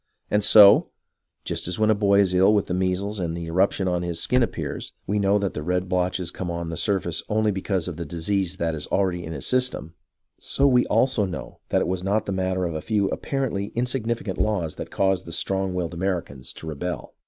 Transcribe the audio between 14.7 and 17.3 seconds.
that caused the strong willed Americans to rebel.